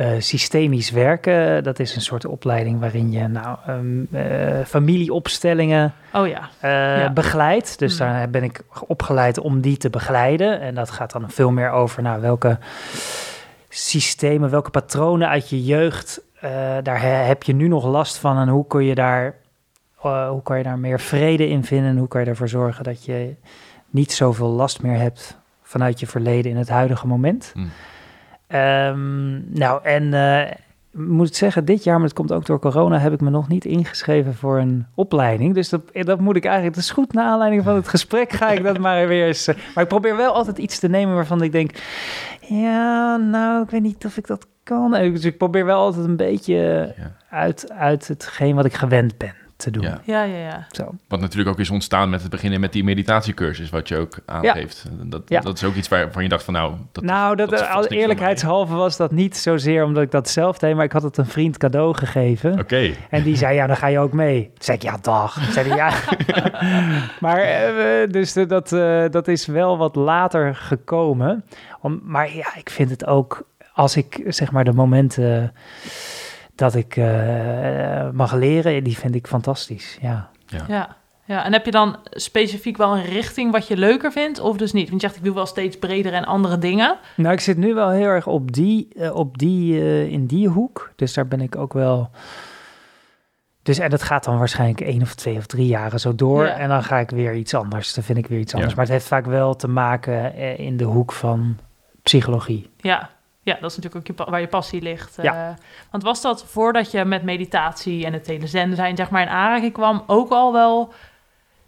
[0.00, 1.64] eh, systemisch werken.
[1.64, 7.10] Dat is een soort opleiding waarin je nou, ehm, eh, familieopstellingen Oh ja, eh Ja.
[7.12, 7.78] begeleidt.
[7.78, 8.06] Dus Hmm.
[8.08, 10.60] daar ben ik opgeleid om die te begeleiden.
[10.60, 12.58] En dat gaat dan veel meer over nou, welke
[13.68, 16.50] systemen, welke patronen uit je jeugd, eh,
[16.82, 19.34] daar he- heb je nu nog last van en hoe kun je daar,
[19.96, 23.04] hoe kan je daar meer vrede in vinden en hoe kan je ervoor zorgen dat
[23.04, 23.34] je
[23.90, 27.50] niet zoveel last meer hebt vanuit je verleden in het huidige moment.
[27.54, 27.70] Hmm.
[28.50, 30.50] Ehm, nou, en, eh,
[30.92, 33.48] moet ik zeggen, dit jaar, maar het komt ook door corona, heb ik me nog
[33.48, 35.54] niet ingeschreven voor een opleiding.
[35.54, 38.50] Dus dat, dat moet ik eigenlijk, dat is goed, na aanleiding van het gesprek ga
[38.50, 39.46] ik dat maar weer eens...
[39.46, 41.70] eh, Maar ik probeer wel altijd iets te nemen waarvan ik denk,
[42.40, 44.94] ja, nou, ik weet niet of ik dat kan.
[44.94, 46.54] Eh, Dus ik probeer wel altijd een beetje
[46.96, 47.16] Ja.
[47.30, 49.82] uit, uit hetgeen wat ik gewend ben te doen.
[49.82, 50.00] Ja.
[50.04, 50.66] Ja, ja, ja.
[50.70, 50.94] Zo.
[51.08, 54.84] Wat natuurlijk ook is ontstaan met het beginnen met die meditatiecursus, wat je ook aangeeft.
[55.02, 55.40] Dat, Ja.
[55.40, 56.72] dat is ook iets waarvan je dacht van nou...
[56.92, 60.58] Dat, nou, dat, is eh, als eerlijkheidshalve was dat niet zozeer omdat ik dat zelf
[60.58, 62.58] deed, maar ik had het een vriend cadeau gegeven.
[62.58, 64.42] Oké, En die zei, ja, dan ga je ook mee.
[64.44, 65.32] Toen zei ik, ja, dag.
[65.34, 65.92] Toen zei hij, ja.
[67.20, 71.44] maar eh, dus de- dat, eh, dat is wel wat later gekomen.
[71.80, 73.42] Om, maar ja, ik vind het ook,
[73.72, 75.52] als ik zeg maar de momenten
[76.60, 79.98] dat ik eh, mag leren, die vind ik fantastisch.
[80.00, 80.30] Ja.
[80.68, 80.96] Ja.
[81.24, 84.72] ja, en heb je dan specifiek wel een richting wat je leuker vindt of dus
[84.72, 84.88] niet?
[84.88, 86.96] Want je zegt, ik doe wel steeds breder en andere dingen.
[87.16, 90.48] Nou, ik zit nu wel heel erg op die, eh, op die, eh, in die
[90.48, 90.92] hoek.
[90.96, 92.10] Dus daar ben ik ook wel.
[93.62, 96.44] Dus en dat gaat dan waarschijnlijk één of twee of drie jaren zo door.
[96.44, 96.58] Ja.
[96.58, 97.94] En dan ga ik weer iets anders.
[97.94, 98.70] Dan vind ik weer iets anders.
[98.70, 98.76] Ja.
[98.76, 101.58] Maar het heeft vaak wel te maken eh, in de hoek van
[102.02, 102.70] psychologie.
[102.76, 103.10] Ja,
[103.42, 105.18] ja dat is natuurlijk ook je, waar je passie ligt.
[105.22, 105.48] Ja.
[105.48, 105.56] Eh,
[105.90, 109.28] want was dat voordat je met meditatie en het hele zen zijn, zeg maar, in
[109.28, 110.92] aanraking kwam, ook al wel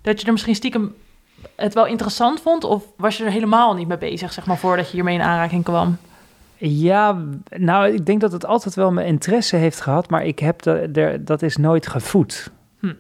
[0.01, 0.95] dat je er misschien stiekem
[1.57, 2.65] het wel interessant vond?
[2.65, 5.65] Of was je er helemaal niet mee bezig, zeg maar, voordat je hiermee in aanraking
[5.65, 5.97] kwam?
[6.57, 10.11] Ja, nou, ik denk dat het altijd wel mijn interesse heeft gehad.
[10.11, 12.51] Maar ik heb de, dat is nooit gevoed.
[12.81, 12.93] Hm.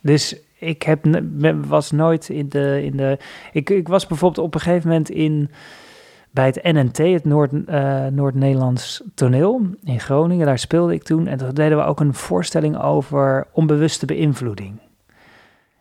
[0.00, 1.20] Dus ik heb,
[1.66, 2.80] was nooit in de.
[2.84, 3.18] In de
[3.52, 5.50] ik, ik was bijvoorbeeld op een gegeven moment in.
[6.30, 11.26] Bij het NNT, het Noord, eh, Noord-Nederlands toneel in Groningen, daar speelde ik toen.
[11.26, 14.80] En toen deden we ook een voorstelling over onbewuste beïnvloeding.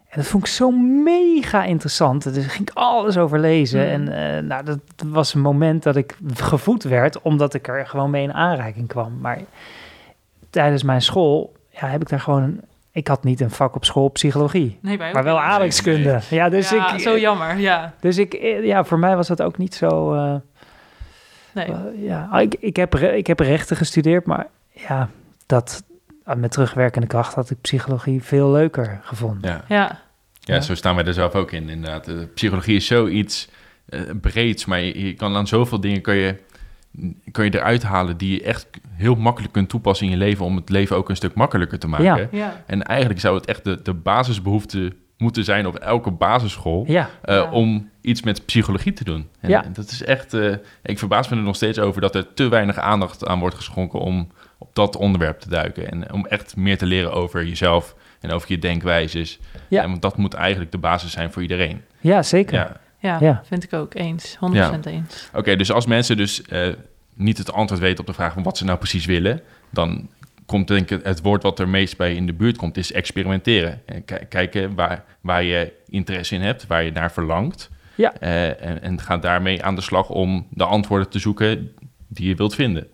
[0.09, 0.71] En dat vond ik zo
[1.03, 2.23] mega interessant.
[2.23, 3.81] Dus daar ging ik alles over lezen.
[3.81, 4.07] Mm.
[4.07, 8.09] En eh, nou, dat was een moment dat ik gevoed werd, omdat ik er gewoon
[8.09, 9.17] mee in aanraking kwam.
[9.21, 9.39] Maar
[10.49, 12.59] tijdens mijn school ja, heb ik daar gewoon...
[12.91, 16.19] Ik had niet een vak op school psychologie, Nee, bij maar wel aardrijkskunde.
[16.29, 16.99] Ja, dus ja, ik...
[16.99, 17.93] zo jammer, ja.
[17.99, 20.13] Dus ik, eh, ja, voor mij was dat ook niet zo.
[20.13, 20.35] eh,
[21.53, 21.65] Nee.
[21.65, 25.09] eh, ja, Ah, ik, ik, heb, re- ik heb rechten gestudeerd, maar ja,
[25.45, 25.83] dat
[26.35, 29.51] met terugwerkende kracht had ik psychologie veel leuker gevonden.
[29.51, 29.63] ja.
[29.67, 29.99] Ja,
[30.39, 30.61] Ja, Ja.
[30.61, 32.05] zo staan wij er zelf ook in, inderdaad.
[32.05, 33.49] De psychologie is zoiets
[33.89, 36.35] eh breeds, maar je, je kan aan zoveel dingen kan je,
[37.31, 40.55] kan je eruit halen die je echt heel makkelijk kunt toepassen in je leven om
[40.55, 42.05] het leven ook een stuk makkelijker te maken.
[42.05, 42.27] Ja.
[42.31, 42.63] ja.
[42.65, 47.35] En eigenlijk zou het echt de, de basisbehoefte moeten zijn op elke basisschool Ja, eh,
[47.35, 47.51] Ja.
[47.51, 49.27] om iets met psychologie te doen.
[49.39, 49.63] En, Ja.
[49.63, 52.47] en dat is echt, eh, ik verbaas me er nog steeds over dat er te
[52.47, 55.91] weinig aandacht aan wordt geschonken om op dat onderwerp te duiken.
[55.91, 59.39] En om echt meer te leren over jezelf en over je denkwijzes.
[59.67, 59.83] Ja.
[59.83, 61.81] En want dat moet eigenlijk de basis zijn voor iedereen.
[61.99, 62.79] ja zeker.
[62.99, 63.41] Ja.
[63.45, 64.37] Vind ik ook eens.
[64.37, 65.29] 100% eens.
[65.33, 66.67] Oké, dus als mensen dus eh,
[67.13, 70.09] niet het antwoord weten op de vraag van wat ze nou precies willen, dan
[70.45, 73.81] komt denk ik het woord wat er meest bij in de buurt komt, is experimenteren.
[73.85, 77.69] En ki- kijken waar, waar je interesse in hebt, waar je naar verlangt.
[77.95, 78.13] Ja.
[78.19, 81.71] Eh, en, en ga daarmee aan de slag om de antwoorden te zoeken
[82.07, 82.87] die je wilt vinden.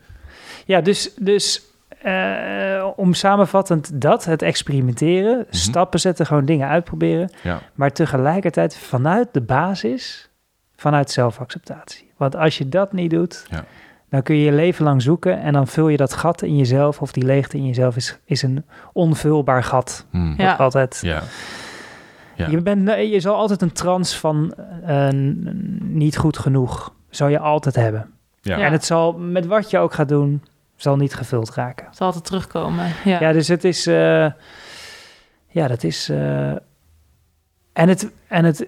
[0.66, 1.62] Ja, dus, dus
[2.06, 7.30] eh, om samenvattend dat, het experimenteren, stappen zetten, gewoon dingen uitproberen.
[7.44, 7.60] Ja.
[7.74, 10.30] Maar tegelijkertijd vanuit de basis,
[10.76, 12.12] vanuit zelfacceptatie.
[12.18, 13.64] Want als je dat niet doet, Ja.
[14.10, 17.02] dan kun je je leven lang zoeken en dan vul je dat gat in jezelf,
[17.02, 20.06] of die leegte in jezelf is, is een onvulbaar gat.
[20.10, 20.34] Hmm.
[20.38, 20.54] Ja.
[20.54, 21.00] Altijd.
[21.02, 21.22] Ja.
[22.36, 22.48] Ja.
[22.48, 24.54] Je, bent, nee, je zal altijd een trance van
[24.86, 25.10] eh,
[25.80, 28.10] niet goed genoeg, zal je altijd hebben.
[28.42, 28.58] Ja.
[28.58, 28.66] Ja.
[28.66, 30.44] En het zal, met wat je ook gaat doen,
[30.76, 31.86] zal niet gevuld raken.
[31.86, 32.86] Het zal altijd terugkomen.
[33.04, 33.20] Ja.
[33.20, 33.88] Ja, dus het is.
[33.88, 34.28] eh,
[35.48, 36.10] ja, dat is.
[36.10, 36.50] eh,
[37.74, 38.10] en het.
[38.28, 38.68] En het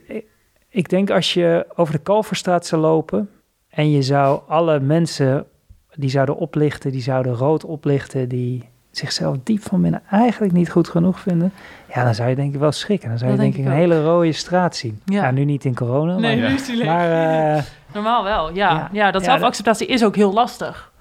[0.69, 3.29] ik denk als je over de Kalverstraat zou lopen.
[3.69, 5.45] en je zou alle mensen.
[5.93, 8.29] die zouden oplichten, die zouden rood oplichten.
[8.29, 11.51] die zichzelf diep van binnen eigenlijk niet goed genoeg vinden.
[11.93, 13.09] ja, dan zou je denk ik wel schrikken.
[13.09, 13.83] Dan zou je denk denk ik een ook.
[13.89, 15.01] hele rode straat zien.
[15.05, 15.23] Ja.
[15.23, 16.17] Ja, nu niet in corona.
[16.17, 16.87] nee, maar, nu is die leeg.
[16.87, 18.73] maar eh, Normaal wel, ja.
[18.73, 18.89] Ja.
[18.91, 20.91] Ja, dat zelfacceptatie is ook heel lastig.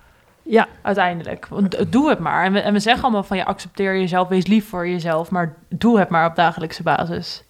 [0.48, 0.66] Ja.
[0.82, 1.46] Uiteindelijk.
[1.46, 2.44] Want d- doe het maar.
[2.44, 5.30] En we, en we zeggen allemaal van je accepteer jezelf, wees lief voor jezelf.
[5.30, 7.44] Maar doe het maar op dagelijkse basis.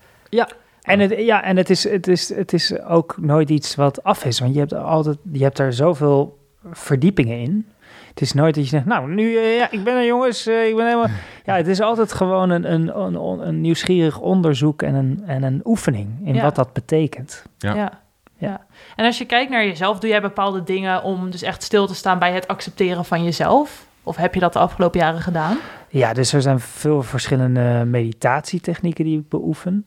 [0.82, 4.24] En, het, ja, en het, is, het, is, het is ook nooit iets wat af
[4.24, 4.40] is.
[4.40, 6.38] Want je hebt altijd, je hebt daar zoveel
[6.72, 7.66] verdiepingen in.
[8.08, 10.66] Het is nooit dat je zegt, nou, nu, eh, ja, ik ben er jongens, eh,
[10.68, 11.08] ik ben helemaal...
[11.44, 15.60] Ja, het is altijd gewoon een, een, een, een nieuwsgierig onderzoek en een, en een
[15.64, 16.42] oefening in Ja.
[16.42, 17.44] wat dat betekent.
[17.58, 17.74] Ja.
[17.74, 18.00] Ja.
[18.36, 18.65] ja.
[18.96, 21.94] En als je kijkt naar jezelf, doe jij bepaalde dingen om dus echt stil te
[21.94, 23.86] staan bij het accepteren van jezelf?
[24.02, 25.58] Of heb je dat de afgelopen jaren gedaan?
[25.88, 29.84] Ja, dus er zijn veel verschillende meditatietechnieken die ik beoefen.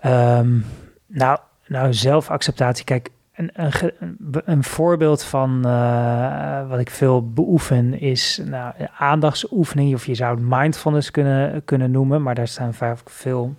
[0.00, 0.58] Ehm,
[1.06, 2.84] nou, nou, zelfacceptatie.
[2.84, 8.74] Kijk, een, een, een, be- een voorbeeld van eh, wat ik veel beoefen is nou,
[8.98, 13.54] aandachtsoefening, of je zou het mindfulness kunnen, kunnen noemen, maar daar staan vaak veel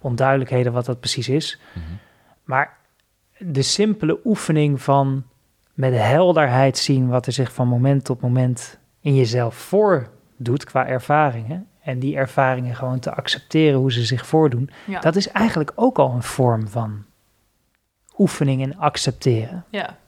[0.00, 1.60] onduidelijkheden wat dat precies is.
[1.72, 1.84] Mhm.
[2.44, 2.76] Maar
[3.46, 5.24] de simpele oefening van
[5.74, 11.66] met helderheid zien wat er zich van moment tot moment in jezelf voordoet qua ervaringen.
[11.82, 14.70] En die ervaringen gewoon te accepteren hoe ze zich voordoen.
[14.86, 15.00] Ja.
[15.00, 17.04] Dat is eigenlijk ook al een vorm van
[18.18, 19.64] oefening in accepteren.
[19.70, 20.00] ja.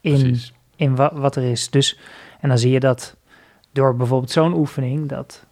[0.00, 0.52] In, Precies.
[0.76, 1.70] in wa- wat er is.
[1.70, 1.98] Dus,
[2.40, 3.16] en dan zie je dat
[3.72, 5.46] door bijvoorbeeld zo'n oefening, dat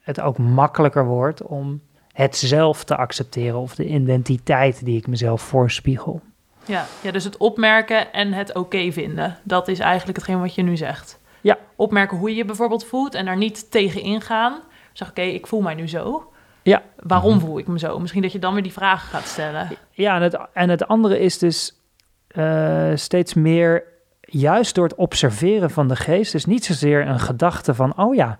[0.00, 1.80] het ook makkelijker wordt om
[2.14, 6.20] het zelf te accepteren of de identiteit die ik mezelf voorspiegel.
[6.66, 6.86] Ja.
[7.02, 9.38] ja, dus het opmerken en het oké vinden.
[9.42, 11.20] Dat is eigenlijk hetgeen wat je nu zegt.
[11.40, 11.58] Ja.
[11.76, 14.60] Opmerken hoe je je bijvoorbeeld voelt en daar niet tegen ingaan.
[14.92, 16.32] Zeg, oké, ik voel mij nu zo.
[16.62, 16.82] Ja.
[16.96, 17.98] Waarom voel ik me zo?
[17.98, 19.68] Misschien dat je dan weer die vragen gaat stellen.
[19.90, 21.80] Ja, en het, en het andere is dus
[22.26, 23.84] eh, steeds meer,
[24.20, 28.38] juist door het observeren van de geest, dus niet zozeer een gedachte van, oh ja,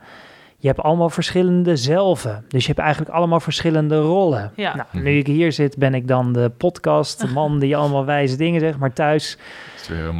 [0.64, 2.44] je hebt allemaal verschillende zelven.
[2.48, 4.52] Dus je hebt eigenlijk allemaal verschillende rollen.
[4.56, 4.74] Ja.
[4.74, 8.36] Nou, nu ik hier zit, ben ik dan de podcast, de man die allemaal wijze
[8.36, 9.38] dingen zegt, maar thuis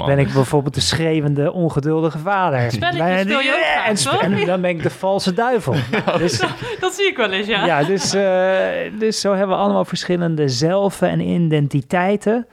[0.06, 2.70] ben ik bijvoorbeeld de schreeuwende, ongeduldige vader.
[2.70, 5.74] Spelletjes speel je ook vaak, en, en dan ben ik de valse duivel.
[6.18, 6.42] Dus,
[6.80, 7.66] Dat zie ik wel eens, ja.
[7.66, 12.46] ja, dus, eh, dus zo hebben we allemaal verschillende zelven en identiteiten.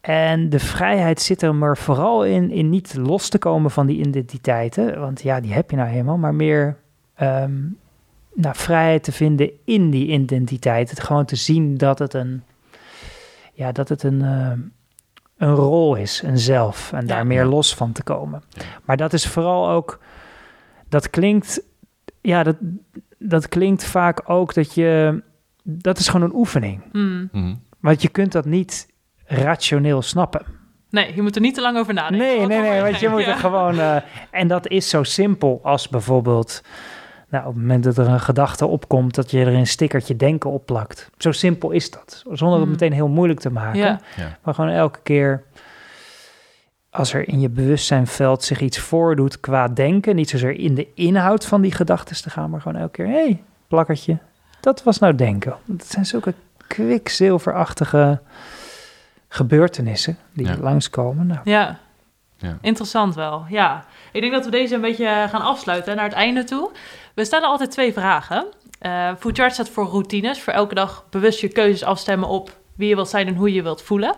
[0.00, 3.98] En de vrijheid zit er maar vooral in, in niet los te komen van die
[3.98, 5.00] identiteiten.
[5.00, 6.16] Want ja, die heb je nou helemaal.
[6.16, 6.76] Maar meer
[7.20, 7.52] ehm,
[8.34, 10.90] nou, vrijheid te vinden in die identiteit.
[10.90, 12.42] Het gewoon te zien dat het een,
[13.52, 14.58] ja, dat het een, ehm,
[15.36, 16.92] een rol is, een zelf.
[16.92, 17.24] En daar Ja.
[17.24, 18.42] meer los van te komen.
[18.48, 18.62] Ja.
[18.84, 20.00] Maar dat is vooral ook,
[20.88, 21.62] dat klinkt,
[22.20, 22.56] ja, dat,
[23.18, 25.22] dat klinkt vaak ook dat je,
[25.62, 26.82] dat is gewoon een oefening.
[26.92, 27.28] Hmm.
[27.32, 27.54] Mhm.
[27.80, 28.88] Want je kunt dat niet
[29.24, 30.46] rationeel snappen.
[30.90, 32.26] Nee, je moet er niet te lang over nadenken.
[32.26, 33.78] Nee, nee, nee, want je moet er gewoon...
[33.78, 33.96] eh,
[34.30, 36.62] en dat is zo simpel als bijvoorbeeld...
[37.30, 39.14] Nou, op het moment dat er een gedachte opkomt...
[39.14, 41.10] dat je er een stickertje denken opplakt.
[41.18, 42.22] Zo simpel is dat.
[42.32, 42.70] Zonder het Hmm.
[42.70, 43.78] meteen heel moeilijk te maken.
[43.80, 44.00] Ja.
[44.16, 44.36] Ja.
[44.42, 45.42] Maar gewoon elke keer...
[46.90, 50.16] als er in je bewustzijnveld zich iets voordoet qua denken...
[50.16, 52.50] niet zozeer in de inhoud van die gedachten te gaan...
[52.50, 53.06] maar gewoon elke keer...
[53.06, 54.18] hé, hey, plakkertje,
[54.60, 55.54] dat was nou denken.
[55.72, 56.34] Het zijn zulke
[56.66, 58.20] kwikzilverachtige
[59.28, 60.16] gebeurtenissen...
[60.32, 60.56] die Ja.
[60.60, 61.26] langskomen.
[61.26, 61.78] Nou, Ja.
[62.36, 62.58] Ja.
[62.60, 63.84] Interessant wel, ja.
[64.12, 66.70] Ik denk dat we deze een beetje eh, gaan afsluiten naar het einde toe.
[67.20, 68.46] We stellen altijd twee vragen.
[68.78, 70.40] Eh Food Chart staat voor routines.
[70.40, 73.54] Voor elke dag bewust je keuzes afstemmen op wie je wilt zijn en hoe je
[73.54, 74.14] je wilt voelen.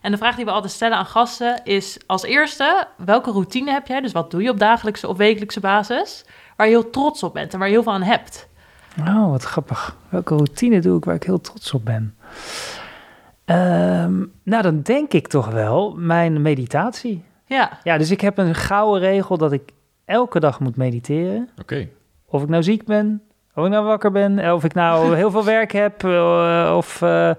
[0.00, 2.86] En de vraag die we altijd stellen aan gasten is als eerste...
[2.96, 4.00] welke routine heb jij?
[4.00, 6.24] Dus wat doe je op dagelijkse of wekelijkse basis...
[6.56, 8.48] waar je heel trots op bent en waar je heel veel aan hebt?
[8.98, 9.96] Oh, wat grappig.
[10.08, 12.16] Welke routine doe ik waar ik heel trots op ben?
[13.44, 17.24] Ehm, nou, dan denk ik toch wel mijn meditatie.
[17.46, 19.70] Ja, Ja, dus ik heb een gouden regel dat ik
[20.04, 21.48] elke dag moet mediteren.
[21.60, 21.88] Oké.
[22.30, 23.22] Of ik nou ziek ben,
[23.54, 26.04] of ik nou wakker ben, of ik nou heel veel werk heb.
[26.04, 27.30] eh, of, eh,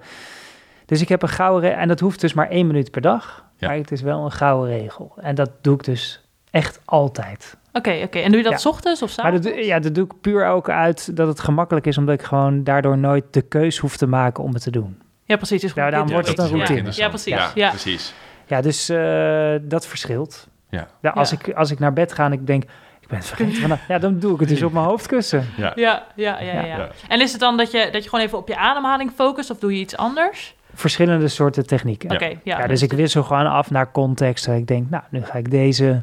[0.86, 1.80] dus ik heb een gouden regel.
[1.80, 3.44] En dat hoeft dus maar één minuut per dag.
[3.56, 3.68] Ja.
[3.68, 5.12] Maar het is wel een gouden regel.
[5.16, 7.56] En dat doe ik dus echt altijd.
[7.72, 8.18] oké, oké.
[8.18, 8.58] En doe je dat Ja.
[8.58, 9.46] s ochtends of Maar s'avonds?
[9.56, 12.64] dat, ja, dat doe ik puur ook uit dat het gemakkelijk is, omdat ik gewoon
[12.64, 15.00] daardoor nooit de keus hoef te maken om het te doen.
[15.24, 15.60] Ja, precies.
[15.60, 16.90] Dus Ja, daarom dit- wordt het dat een routine.
[16.94, 17.52] Ja, precies.
[17.54, 17.68] Ja.
[17.68, 18.14] precies.
[18.46, 20.46] Ja, dus eh, dat verschilt.
[20.68, 20.88] Ja.
[21.00, 21.36] Ja, als, Ja.
[21.40, 22.64] Ik, als ik naar bed ga en ik denk,
[23.12, 25.46] ben het vergeten vandaag, ja, dan doe ik het dus op mijn hoofdkussen.
[25.56, 25.72] Ja.
[25.74, 26.64] Ja, ja, ja, ja.
[26.64, 26.88] Ja.
[27.08, 29.58] En is het dan dat je, dat je gewoon even op je ademhaling focust of
[29.58, 30.54] doe je iets anders?
[30.74, 32.08] Verschillende soorten technieken.
[32.08, 32.14] Ja.
[32.14, 32.58] Oké, ja.
[32.58, 34.46] Ja, dus ik wissel gewoon af naar context.
[34.46, 36.02] Dat ik denk, nou, nu ga ik deze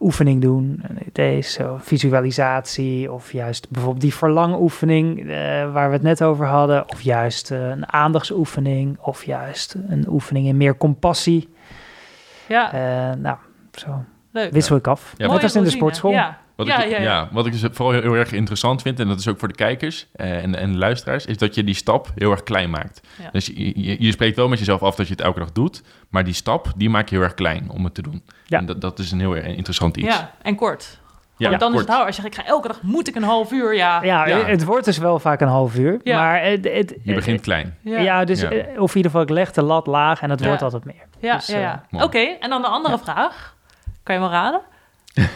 [0.00, 0.80] oefening doen.
[0.88, 3.12] En Deze visualisatie.
[3.12, 5.26] Of juist bijvoorbeeld die verlangoefening eh,
[5.72, 6.88] waar we het net over hadden.
[6.88, 8.98] Of juist eh, een aandachtsoefening.
[9.00, 11.48] Of juist een oefening in meer compassie.
[12.48, 13.36] Ja, Eh, nou,
[13.72, 14.04] zo
[14.38, 14.52] leuk.
[14.52, 15.14] wissel ik af.
[15.16, 16.10] Ja, Net als in de sportschool.
[16.10, 17.28] Ja, Wat, ja, ik, ja, ja.
[17.32, 19.54] wat ik dus vooral heel, heel erg interessant vind, en dat is ook voor de
[19.54, 23.00] kijkers eh, en, en de luisteraars, is dat je die stap heel erg klein maakt.
[23.22, 23.28] Ja.
[23.32, 25.82] Dus je, je, je spreekt wel met jezelf af dat je het elke dag doet,
[26.08, 28.22] maar die stap, die maak je heel erg klein om het te doen.
[28.46, 28.58] Ja.
[28.58, 30.06] En dat, dat is een heel erg interessant iets.
[30.16, 30.98] Ja, en kort.
[31.36, 31.86] Ja, Want dan is kort.
[31.86, 32.06] het hou.
[32.06, 34.02] Als je zegt, ik ga elke dag, moet ik een half uur, ja.
[34.02, 34.38] Ja, Ja.
[34.44, 36.00] het wordt dus wel vaak een half uur.
[36.02, 36.18] Ja.
[36.18, 37.76] Maar het, het, Je begint klein.
[37.82, 38.50] Ja, dus Ja.
[38.50, 40.46] eh, of in ieder geval, ik leg de lat laag en het Ja.
[40.46, 40.94] wordt altijd meer.
[41.20, 41.84] ja, dus, ja, eh, ja.
[41.90, 42.04] mooi.
[42.04, 43.56] Oké, en dan de andere vraag.
[44.08, 44.60] Kan je wel raden?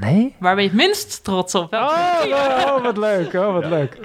[0.00, 0.34] Nee?
[0.38, 1.72] Waar ben je het minst trots op?
[1.74, 3.32] Oh, oh, wat leuk.
[3.34, 3.98] Oh, wat leuk.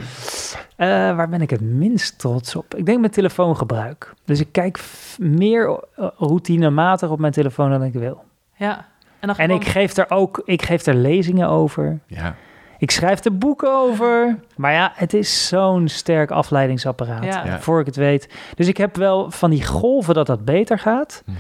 [0.76, 2.76] Eh, waar ben ik het minst trots op?
[2.76, 4.14] Ik denk mijn telefoongebruik.
[4.26, 4.80] Dus ik kijk
[5.18, 8.24] meer eh, routinematig op mijn telefoon dan ik wil.
[8.56, 8.78] Ja.
[9.20, 12.00] En, dan En gewoon- ik geef er ook ik geef er lezingen over.
[12.08, 12.36] Ja.
[12.78, 14.40] Ik schrijf er boeken over.
[14.56, 17.24] Maar ja, het is zo'n sterk afleidingsapparaat.
[17.24, 17.46] Ja.
[17.46, 17.60] Ja.
[17.60, 18.34] Voor ik het weet.
[18.56, 21.24] Dus ik heb wel van die golven dat dat beter gaat.
[21.26, 21.38] Mhm.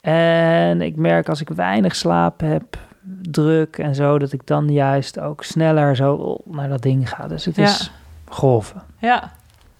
[0.00, 2.76] En ik merk als ik weinig slaap heb,
[3.22, 7.26] druk en zo, dat ik dan juist ook sneller zo naar dat ding ga.
[7.28, 7.64] Dus het Ja.
[7.64, 7.90] is
[8.28, 8.82] golven.
[8.98, 9.32] Ja,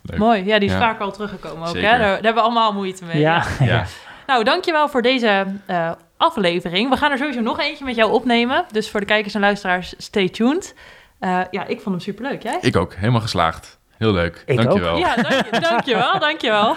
[0.03, 0.19] Leuk.
[0.19, 0.45] mooi.
[0.45, 0.81] Ja, die is Ja.
[0.81, 1.75] vaak al teruggekomen ook.
[1.75, 1.81] Hè?
[1.81, 3.21] Daar, daar hebben we allemaal moeite mee.
[3.29, 3.85] Ja, Ja.
[4.27, 6.91] Nou, dankjewel voor deze eh, aflevering.
[6.91, 8.65] We gaan er sowieso nog eentje met jou opnemen.
[8.73, 10.75] Dus voor de kijkers en luisteraars, stay tuned.
[11.19, 12.43] Eh, ja, ik vond hem superleuk.
[12.43, 12.59] Jij?
[12.61, 13.79] Ik ook, helemaal geslaagd.
[13.99, 14.43] Heel leuk.
[14.47, 14.97] Ik Dankjewel.
[14.97, 16.75] Ja, dank je, dankjewel, dankjewel.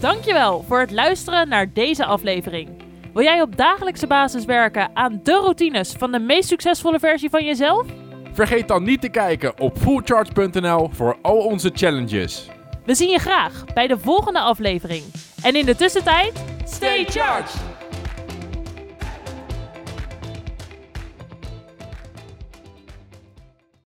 [0.00, 2.68] dankjewel voor het luisteren naar deze aflevering.
[3.12, 7.44] Wil jij op dagelijkse basis werken aan de routines van de meest succesvolle versie van
[7.44, 7.86] jezelf?
[8.32, 12.48] Vergeet dan niet te kijken op fullcharge.nl voor al onze challenges.
[12.84, 15.04] We zien je graag bij de volgende aflevering.
[15.42, 17.71] En in de tussentijd, stay charged!